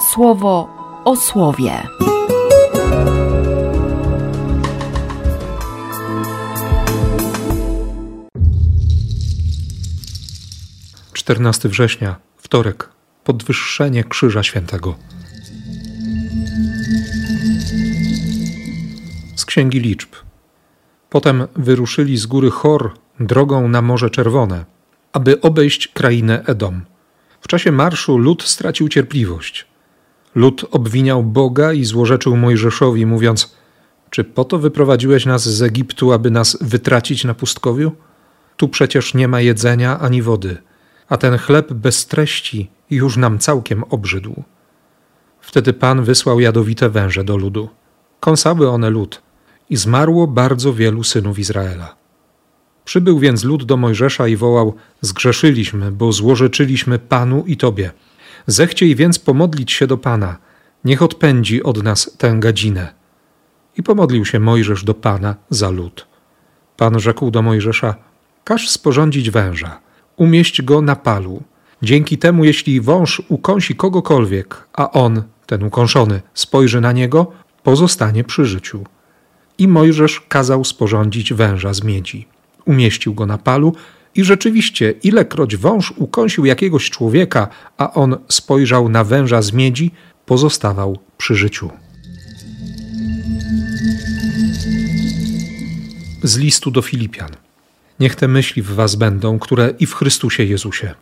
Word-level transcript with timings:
słowo 0.00 0.68
o 1.04 1.16
słowie. 1.16 1.72
Czternasty 11.12 11.68
września, 11.68 12.16
wtorek, 12.36 12.88
podwyższenie 13.24 14.04
Krzyża 14.04 14.42
Świętego. 14.42 14.94
Z 19.36 19.44
Księgi 19.44 19.80
Liczb. 19.80 20.08
Potem 21.10 21.46
wyruszyli 21.56 22.16
z 22.16 22.26
góry 22.26 22.50
Chor 22.50 22.94
drogą 23.20 23.68
na 23.68 23.82
Morze 23.82 24.10
Czerwone, 24.10 24.64
aby 25.12 25.40
obejść 25.40 25.88
krainę 25.88 26.42
Edom. 26.46 26.84
W 27.40 27.48
czasie 27.48 27.72
marszu 27.72 28.18
lud 28.18 28.42
stracił 28.42 28.88
cierpliwość. 28.88 29.67
Lud 30.34 30.64
obwiniał 30.70 31.22
Boga 31.22 31.72
i 31.72 31.84
złorzeczył 31.84 32.36
Mojżeszowi, 32.36 33.06
mówiąc: 33.06 33.56
Czy 34.10 34.24
po 34.24 34.44
to 34.44 34.58
wyprowadziłeś 34.58 35.26
nas 35.26 35.48
z 35.48 35.62
Egiptu, 35.62 36.12
aby 36.12 36.30
nas 36.30 36.58
wytracić 36.60 37.24
na 37.24 37.34
pustkowiu? 37.34 37.92
Tu 38.56 38.68
przecież 38.68 39.14
nie 39.14 39.28
ma 39.28 39.40
jedzenia 39.40 39.98
ani 39.98 40.22
wody, 40.22 40.56
a 41.08 41.16
ten 41.16 41.38
chleb 41.38 41.72
bez 41.72 42.06
treści 42.06 42.70
już 42.90 43.16
nam 43.16 43.38
całkiem 43.38 43.84
obrzydł. 43.90 44.42
Wtedy 45.40 45.72
Pan 45.72 46.04
wysłał 46.04 46.40
jadowite 46.40 46.90
węże 46.90 47.24
do 47.24 47.36
ludu. 47.36 47.68
Kąsały 48.20 48.70
one 48.70 48.90
lud 48.90 49.22
i 49.70 49.76
zmarło 49.76 50.26
bardzo 50.26 50.74
wielu 50.74 51.04
synów 51.04 51.38
Izraela. 51.38 51.96
Przybył 52.84 53.18
więc 53.18 53.44
lud 53.44 53.64
do 53.64 53.76
Mojżesza 53.76 54.28
i 54.28 54.36
wołał: 54.36 54.74
Zgrzeszyliśmy, 55.00 55.92
bo 55.92 56.12
złorzeczyliśmy 56.12 56.98
Panu 56.98 57.44
i 57.46 57.56
Tobie. 57.56 57.90
Zechciej 58.50 58.94
więc 58.94 59.18
pomodlić 59.18 59.72
się 59.72 59.86
do 59.86 59.98
Pana, 59.98 60.36
niech 60.84 61.02
odpędzi 61.02 61.62
od 61.62 61.82
nas 61.82 62.16
tę 62.18 62.36
gadzinę. 62.38 62.94
I 63.76 63.82
pomodlił 63.82 64.24
się 64.24 64.40
Mojżesz 64.40 64.84
do 64.84 64.94
Pana 64.94 65.36
za 65.50 65.70
lud. 65.70 66.06
Pan 66.76 67.00
rzekł 67.00 67.30
do 67.30 67.42
Mojżesza: 67.42 67.94
Każ 68.44 68.70
sporządzić 68.70 69.30
węża, 69.30 69.80
umieść 70.16 70.62
go 70.62 70.82
na 70.82 70.96
palu. 70.96 71.42
Dzięki 71.82 72.18
temu, 72.18 72.44
jeśli 72.44 72.80
wąż 72.80 73.22
ukąsi 73.28 73.76
kogokolwiek, 73.76 74.68
a 74.72 74.90
on, 74.90 75.22
ten 75.46 75.62
ukąszony, 75.62 76.22
spojrzy 76.34 76.80
na 76.80 76.92
niego, 76.92 77.32
pozostanie 77.62 78.24
przy 78.24 78.44
życiu. 78.44 78.84
I 79.58 79.68
Mojżesz 79.68 80.20
kazał 80.20 80.64
sporządzić 80.64 81.32
węża 81.32 81.74
z 81.74 81.82
miedzi. 81.82 82.28
Umieścił 82.64 83.14
go 83.14 83.26
na 83.26 83.38
palu 83.38 83.74
i 84.18 84.24
rzeczywiście, 84.24 84.94
ilekroć 85.02 85.56
wąż 85.56 85.92
ukąsił 85.96 86.44
jakiegoś 86.44 86.90
człowieka, 86.90 87.48
a 87.76 87.92
on 87.92 88.16
spojrzał 88.28 88.88
na 88.88 89.04
węża 89.04 89.42
z 89.42 89.52
miedzi, 89.52 89.90
pozostawał 90.26 90.98
przy 91.18 91.34
życiu. 91.34 91.70
Z 96.22 96.36
listu 96.36 96.70
do 96.70 96.82
Filipian. 96.82 97.30
Niech 98.00 98.16
te 98.16 98.28
myśli 98.28 98.62
w 98.62 98.74
was 98.74 98.94
będą, 98.94 99.38
które 99.38 99.74
i 99.78 99.86
w 99.86 99.94
Chrystusie 99.94 100.44
Jezusie. 100.44 100.94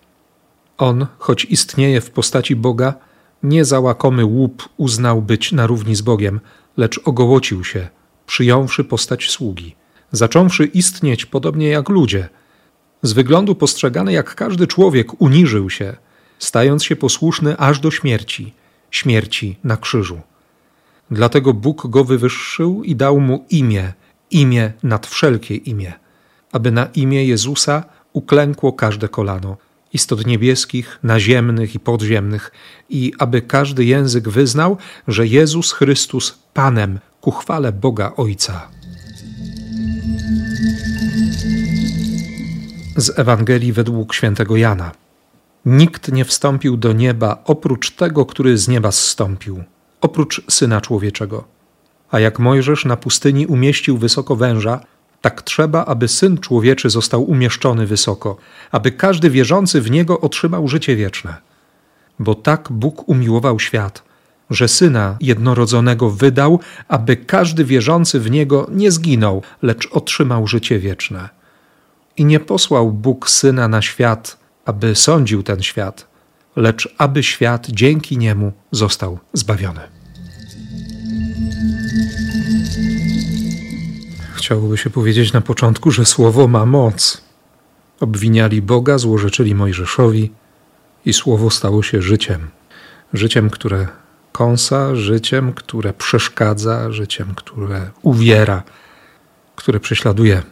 On, 0.79 1.07
choć 1.19 1.45
istnieje 1.45 2.01
w 2.01 2.11
postaci 2.11 2.57
Boga, 2.57 2.95
nie 3.43 3.65
za 3.65 3.81
łakomy 3.81 4.25
łup 4.25 4.69
uznał 4.77 5.23
być 5.23 5.53
na 5.53 5.67
równi 5.67 5.95
z 5.95 6.01
Bogiem, 6.01 6.41
lecz 6.77 7.01
ogołocił 7.05 7.65
się, 7.65 7.89
przyjąwszy 8.27 8.85
postać 8.85 9.31
sługi, 9.31 9.75
zacząwszy 10.13 10.65
istnieć 10.65 11.27
podobnie 11.27 11.69
jak 11.69 11.89
ludzie. 11.89 12.29
Z 13.07 13.13
wyglądu 13.13 13.55
postrzegany 13.55 14.13
jak 14.13 14.35
każdy 14.35 14.67
człowiek 14.67 15.21
uniżył 15.21 15.71
się, 15.71 15.97
stając 16.39 16.85
się 16.85 16.97
posłuszny 16.97 17.57
aż 17.57 17.81
do 17.81 17.91
śmierci, 17.91 18.53
śmierci 18.91 19.59
na 19.65 19.77
krzyżu. 19.77 20.21
Dlatego 21.11 21.55
Bóg 21.55 21.87
go 21.87 22.05
wywyższył 22.05 22.85
i 22.85 22.97
dał 22.97 23.21
mu 23.21 23.45
imię, 23.51 23.93
imię 24.31 24.73
nad 24.83 25.07
wszelkie 25.07 25.57
imię, 25.57 25.93
aby 26.53 26.71
na 26.71 26.87
imię 26.95 27.27
Jezusa 27.27 27.85
uklękło 28.13 28.73
każde 28.73 29.09
kolano, 29.09 29.57
istot 29.93 30.27
niebieskich, 30.27 30.99
naziemnych 31.03 31.75
i 31.75 31.81
podziemnych, 31.81 32.53
i 32.91 33.13
aby 33.19 33.43
każdy 33.43 33.85
język 33.85 34.29
wyznał, 34.29 34.77
że 35.09 35.27
Jezus 35.27 35.73
Chrystus 35.73 36.39
Panem 36.55 36.99
ku 37.21 37.31
chwale 37.31 37.73
Boga 37.73 38.13
Ojca. 38.17 38.76
Z 42.97 43.19
Ewangelii 43.19 43.73
według 43.73 44.15
świętego 44.15 44.57
Jana. 44.57 44.93
Nikt 45.67 46.13
nie 46.13 46.25
wstąpił 46.25 46.77
do 46.77 46.93
nieba 46.93 47.43
oprócz 47.45 47.91
tego, 47.91 48.27
który 48.27 48.59
z 48.59 48.69
nieba 48.69 48.93
zstąpił, 48.93 49.65
oprócz 50.01 50.43
Syna 50.49 50.81
Człowieczego. 50.81 51.45
A 52.11 52.21
jak 52.21 52.39
Mojżesz 52.39 52.85
na 52.85 52.97
pustyni 52.97 53.47
umieścił 53.47 53.99
wysoko 53.99 54.37
węża, 54.37 54.81
tak 55.21 55.43
trzeba, 55.43 55.85
aby 55.85 56.09
Syn 56.09 56.39
Człowieczy 56.39 56.91
został 56.91 57.25
umieszczony 57.25 57.87
wysoko, 57.87 58.37
aby 58.73 58.93
każdy 58.93 59.31
wierzący 59.31 59.81
w 59.81 59.91
Niego 59.91 60.21
otrzymał 60.21 60.69
życie 60.69 60.97
wieczne. 60.97 61.37
Bo 62.19 62.35
tak 62.35 62.69
Bóg 62.71 63.09
umiłował 63.09 63.61
świat, 63.61 64.03
że 64.51 64.69
Syna 64.69 65.17
jednorodzonego 65.21 66.11
wydał, 66.11 66.61
aby 66.89 67.17
każdy 67.17 67.65
wierzący 67.65 68.21
w 68.21 68.31
Niego 68.31 68.67
nie 68.73 68.91
zginął, 68.91 69.43
lecz 69.63 69.89
otrzymał 69.93 70.47
życie 70.47 70.79
wieczne. 70.79 71.29
I 72.17 72.25
nie 72.25 72.41
posłał 72.41 72.93
Bóg 72.93 73.31
Syna 73.31 73.69
na 73.69 73.83
świat, 73.83 74.39
aby 74.65 74.95
sądził 74.95 75.43
ten 75.43 75.63
świat, 75.63 76.07
lecz 76.57 76.95
aby 76.99 77.23
świat 77.23 77.67
dzięki 77.67 78.19
Niemu 78.19 78.53
został 78.71 79.19
zbawiony. 79.33 79.81
Chciałoby 84.35 84.79
się 84.79 84.91
powiedzieć 84.91 85.33
na 85.33 85.41
początku, 85.41 85.91
że 85.91 86.05
słowo 86.05 86.49
ma 86.49 86.67
moc. 86.67 87.23
Obwiniali 88.01 88.63
Boga, 88.63 88.99
złorzeczyli 88.99 89.55
Mojżeszowi 89.55 90.33
i 91.05 91.13
słowo 91.13 91.51
stało 91.51 91.83
się 91.83 92.03
życiem. 92.03 92.51
Życiem, 93.13 93.51
które 93.51 93.89
kąsa, 94.33 94.95
życiem, 94.95 95.53
które 95.53 95.93
przeszkadza, 95.93 96.93
życiem, 96.93 97.35
które 97.35 97.91
uwiera, 98.03 98.63
które 99.57 99.81
prześladuje. 99.81 100.43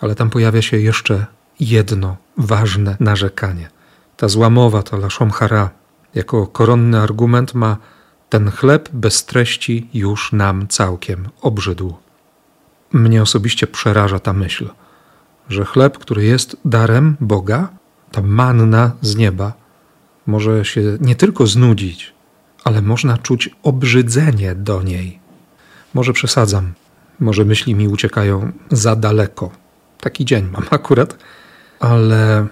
Ale 0.00 0.14
tam 0.14 0.30
pojawia 0.30 0.62
się 0.62 0.76
jeszcze 0.76 1.26
jedno 1.60 2.16
ważne 2.36 2.96
narzekanie. 3.00 3.68
Ta 4.16 4.28
złamowa, 4.28 4.82
ta 4.82 4.96
laszom 4.96 5.30
hara, 5.30 5.70
jako 6.14 6.46
koronny 6.46 7.00
argument 7.00 7.54
ma 7.54 7.76
ten 8.28 8.50
chleb 8.50 8.88
bez 8.92 9.24
treści 9.24 9.88
już 9.94 10.32
nam 10.32 10.68
całkiem 10.68 11.28
obrzydł. 11.40 11.94
Mnie 12.92 13.22
osobiście 13.22 13.66
przeraża 13.66 14.18
ta 14.18 14.32
myśl, 14.32 14.68
że 15.48 15.64
chleb, 15.64 15.98
który 15.98 16.24
jest 16.24 16.56
darem 16.64 17.16
Boga, 17.20 17.68
ta 18.12 18.22
manna 18.22 18.92
z 19.00 19.16
nieba, 19.16 19.52
może 20.26 20.64
się 20.64 20.80
nie 21.00 21.14
tylko 21.14 21.46
znudzić, 21.46 22.12
ale 22.64 22.82
można 22.82 23.18
czuć 23.18 23.50
obrzydzenie 23.62 24.54
do 24.54 24.82
niej. 24.82 25.18
Może 25.94 26.12
przesadzam, 26.12 26.72
może 27.20 27.44
myśli 27.44 27.74
mi 27.74 27.88
uciekają 27.88 28.52
za 28.70 28.96
daleko. 28.96 29.50
Taki 30.00 30.24
dzień 30.24 30.48
mam 30.52 30.64
akurat, 30.80 31.16
ale, 31.80 32.46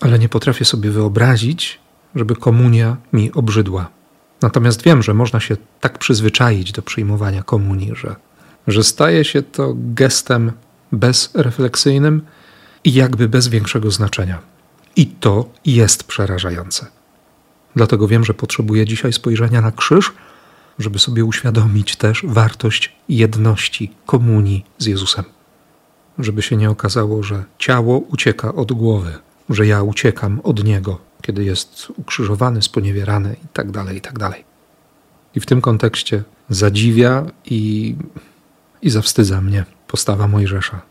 ale 0.00 0.18
nie 0.18 0.28
potrafię 0.28 0.64
sobie 0.64 0.90
wyobrazić, 0.90 1.78
żeby 2.14 2.36
komunia 2.36 2.96
mi 3.12 3.32
obrzydła. 3.32 3.90
Natomiast 4.42 4.82
wiem, 4.82 5.02
że 5.02 5.14
można 5.14 5.40
się 5.40 5.56
tak 5.80 5.98
przyzwyczaić 5.98 6.72
do 6.72 6.82
przyjmowania 6.82 7.42
komunii, 7.42 7.92
że 7.94 8.16
że 8.66 8.84
staje 8.84 9.24
się 9.24 9.42
to 9.42 9.74
gestem 9.76 10.52
bezrefleksyjnym 10.92 12.22
i 12.84 12.92
jakby 12.92 13.28
bez 13.28 13.48
większego 13.48 13.90
znaczenia. 13.90 14.38
I 14.96 15.06
to 15.06 15.48
jest 15.64 16.04
przerażające. 16.04 16.86
Dlatego 17.76 18.08
wiem, 18.08 18.24
że 18.24 18.34
potrzebuję 18.34 18.86
dzisiaj 18.86 19.12
spojrzenia 19.12 19.60
na 19.60 19.72
krzyż, 19.72 20.12
żeby 20.78 20.98
sobie 20.98 21.24
uświadomić 21.24 21.96
też 21.96 22.22
wartość 22.26 22.96
jedności, 23.08 23.92
komunii 24.06 24.64
z 24.78 24.86
Jezusem. 24.86 25.24
Żeby 26.18 26.42
się 26.42 26.56
nie 26.56 26.70
okazało, 26.70 27.22
że 27.22 27.44
ciało 27.58 27.98
ucieka 27.98 28.54
od 28.54 28.72
głowy, 28.72 29.12
że 29.48 29.66
ja 29.66 29.82
uciekam 29.82 30.40
od 30.44 30.64
Niego, 30.64 30.98
kiedy 31.22 31.44
jest 31.44 31.92
ukrzyżowany, 31.96 32.62
sponiewierany 32.62 33.28
itd., 33.28 33.72
tak 33.72 33.94
itd. 33.94 34.18
Tak 34.18 34.44
I 35.34 35.40
w 35.40 35.46
tym 35.46 35.60
kontekście 35.60 36.22
zadziwia 36.48 37.26
i 37.44 37.94
i 38.82 38.90
zawstydza 38.90 39.40
mnie 39.40 39.64
postawa 39.86 40.28
Mojżesza. 40.28 40.82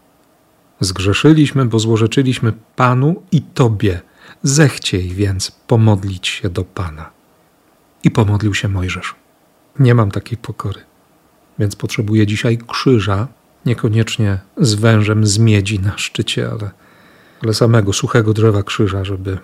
Zgrzeszyliśmy, 0.80 1.66
bo 1.66 1.80
złorzeczyliśmy 1.80 2.54
Panu 2.76 3.24
i 3.32 3.42
Tobie. 3.42 4.02
Zechciej 4.44 5.10
więc 5.10 5.52
pomodlić 5.52 6.28
się 6.28 6.50
do 6.50 6.64
Pana. 6.64 7.10
I 8.04 8.12
pomodlił 8.12 8.54
się 8.54 8.68
Mojżesz. 8.68 9.16
Nie 9.80 9.96
mam 9.96 10.12
takiej 10.12 10.38
pokory, 10.38 10.82
więc 11.60 11.76
potrzebuję 11.76 12.28
dzisiaj 12.28 12.58
krzyża, 12.68 13.28
niekoniecznie 13.66 14.40
z 14.58 14.74
wężem 14.74 15.26
z 15.26 15.38
miedzi 15.38 15.80
na 15.80 15.98
szczycie, 15.98 16.50
ale, 16.52 16.72
ale 17.44 17.54
samego 17.54 17.94
suchego 17.94 18.34
drzewa 18.34 18.64
krzyża, 18.64 19.06
żeby, 19.06 19.38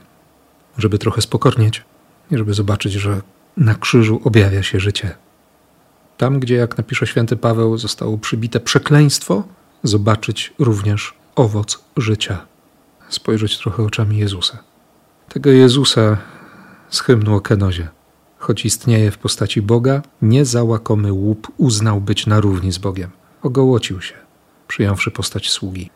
żeby 0.77 0.97
trochę 0.97 1.21
spokornieć 1.21 1.83
i 2.31 2.37
żeby 2.37 2.53
zobaczyć, 2.53 2.93
że 2.93 3.21
na 3.57 3.75
krzyżu 3.75 4.21
objawia 4.23 4.63
się 4.63 4.79
życie. 4.79 5.15
Tam, 6.17 6.39
gdzie, 6.39 6.55
jak 6.55 6.77
napisze 6.77 7.07
święty 7.07 7.37
Paweł, 7.37 7.77
zostało 7.77 8.17
przybite 8.17 8.59
przekleństwo, 8.59 9.43
zobaczyć 9.83 10.53
również 10.59 11.13
owoc 11.35 11.83
życia. 11.97 12.45
Spojrzeć 13.09 13.57
trochę 13.57 13.83
oczami 13.83 14.17
Jezusa. 14.17 14.57
Tego 15.29 15.49
Jezusa 15.49 16.17
z 16.89 16.99
hymnu 16.99 17.35
o 17.35 17.41
Kenozie. 17.41 17.87
Choć 18.37 18.65
istnieje 18.65 19.11
w 19.11 19.17
postaci 19.17 19.61
Boga, 19.61 20.01
niezałakomy 20.21 21.13
łup 21.13 21.47
uznał 21.57 22.01
być 22.01 22.27
na 22.27 22.39
równi 22.39 22.71
z 22.71 22.77
Bogiem. 22.77 23.09
Ogołocił 23.45 24.01
się, 24.01 24.13
przyjąwszy 24.67 25.11
postać 25.11 25.49
sługi. 25.49 25.89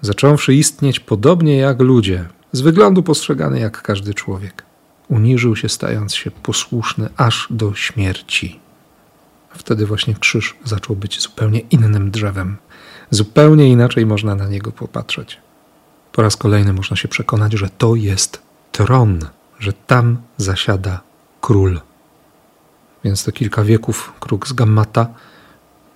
Zacząwszy 0.00 0.54
istnieć 0.54 1.00
podobnie 1.00 1.56
jak 1.56 1.80
ludzie, 1.80 2.28
z 2.52 2.60
wyglądu 2.60 3.02
postrzegany 3.02 3.60
jak 3.60 3.82
każdy 3.82 4.14
człowiek. 4.14 4.62
Uniżył 5.08 5.56
się, 5.56 5.68
stając 5.68 6.14
się 6.14 6.30
posłuszny 6.30 7.08
aż 7.16 7.46
do 7.50 7.74
śmierci. 7.74 8.60
Wtedy 9.50 9.86
właśnie 9.86 10.14
krzyż 10.14 10.56
zaczął 10.64 10.96
być 10.96 11.20
zupełnie 11.20 11.60
innym 11.60 12.10
drzewem. 12.10 12.56
Zupełnie 13.10 13.68
inaczej 13.68 14.06
można 14.06 14.34
na 14.34 14.48
niego 14.48 14.72
popatrzeć. 14.72 15.38
Po 16.12 16.22
raz 16.22 16.36
kolejny 16.36 16.72
można 16.72 16.96
się 16.96 17.08
przekonać, 17.08 17.52
że 17.52 17.68
to 17.78 17.94
jest 17.94 18.42
tron, 18.72 19.18
że 19.58 19.72
tam 19.72 20.16
zasiada 20.36 21.00
król. 21.40 21.80
Więc 23.04 23.24
to 23.24 23.32
kilka 23.32 23.64
wieków 23.64 24.12
kruk 24.20 24.48
z 24.48 24.52
Gammata 24.52 25.06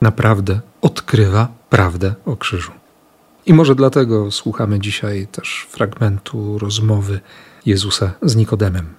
naprawdę 0.02 0.60
odkrywa 0.80 1.48
prawdę 1.70 2.14
o 2.26 2.36
krzyżu. 2.36 2.72
I 3.46 3.54
może 3.54 3.74
dlatego 3.74 4.30
słuchamy 4.30 4.80
dzisiaj 4.80 5.26
też 5.26 5.66
fragmentu 5.70 6.58
rozmowy 6.58 7.20
Jezusa 7.66 8.12
z 8.22 8.36
Nikodemem. 8.36 8.94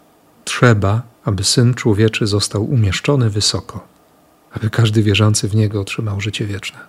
Trzeba, 0.45 1.01
aby 1.25 1.43
syn 1.43 1.73
człowieczy 1.73 2.27
został 2.27 2.63
umieszczony 2.63 3.29
wysoko, 3.29 3.87
aby 4.51 4.69
każdy 4.69 5.03
wierzący 5.03 5.47
w 5.47 5.55
niego 5.55 5.81
otrzymał 5.81 6.21
życie 6.21 6.45
wieczne. 6.45 6.79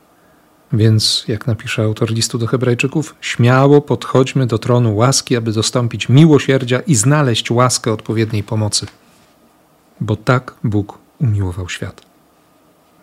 Więc, 0.73 1.25
jak 1.29 1.47
napisze 1.47 1.83
autor 1.83 2.11
listu 2.11 2.39
do 2.39 2.47
Hebrajczyków, 2.47 3.15
śmiało 3.21 3.81
podchodźmy 3.81 4.47
do 4.47 4.59
tronu 4.59 4.97
łaski, 4.97 5.37
aby 5.37 5.53
dostąpić 5.53 6.09
miłosierdzia 6.09 6.81
i 6.81 6.95
znaleźć 6.95 7.51
łaskę 7.51 7.93
odpowiedniej 7.93 8.43
pomocy. 8.43 8.87
Bo 10.01 10.17
tak 10.17 10.55
Bóg 10.65 10.99
umiłował 11.21 11.69
świat. 11.69 12.14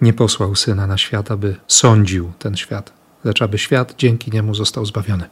Nie 0.01 0.13
posłał 0.13 0.55
syna 0.55 0.87
na 0.87 0.97
świat, 0.97 1.31
aby 1.31 1.55
sądził 1.67 2.31
ten 2.39 2.57
świat, 2.57 2.93
lecz 3.23 3.41
aby 3.41 3.57
świat 3.57 3.93
dzięki 3.97 4.31
niemu 4.31 4.55
został 4.55 4.85
zbawiony. 4.85 5.29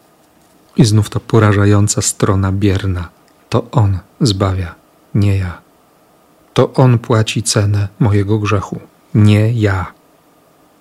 I 0.77 0.86
znów 0.86 1.10
to 1.10 1.19
porażająca 1.19 2.01
strona 2.01 2.51
bierna. 2.51 3.10
To 3.50 3.71
on 3.71 4.00
zbawia, 4.21 4.75
nie 5.16 5.38
ja. 5.38 5.62
To 6.54 6.74
on 6.74 7.00
płaci 7.00 7.44
cenę 7.44 7.88
mojego 8.00 8.39
grzechu, 8.39 8.80
nie 9.13 9.54
ja. 9.54 9.94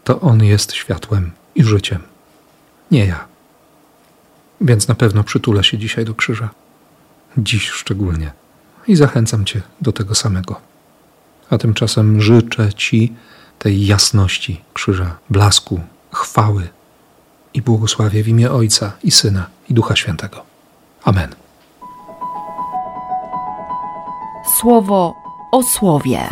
To 0.04 0.20
on 0.20 0.44
jest 0.44 0.72
światłem 0.72 1.30
i 1.54 1.64
życiem, 1.64 2.02
nie 2.90 3.06
ja. 3.06 3.24
Więc 4.60 4.88
na 4.88 4.94
pewno 4.94 5.24
przytulę 5.24 5.64
się 5.64 5.78
dzisiaj 5.78 6.04
do 6.04 6.14
krzyża. 6.14 6.50
Dziś 7.38 7.68
szczególnie. 7.70 8.32
I 8.86 8.96
zachęcam 8.96 9.44
Cię 9.44 9.62
do 9.80 9.92
tego 9.92 10.14
samego. 10.14 10.60
A 11.50 11.58
tymczasem 11.58 12.20
życzę 12.20 12.72
Ci 12.74 13.14
tej 13.58 13.86
jasności 13.86 14.60
krzyża, 14.74 15.16
blasku, 15.30 15.80
chwały 16.12 16.68
i 17.54 17.62
błogosławię 17.62 18.22
w 18.22 18.28
imię 18.28 18.50
Ojca 18.50 18.92
i 19.04 19.10
Syna 19.10 19.46
i 19.70 19.74
Ducha 19.74 19.96
Świętego. 19.96 20.42
Amen. 21.04 21.34
Słowo 24.60 25.14
o 25.52 25.62
słowie. 25.62 26.28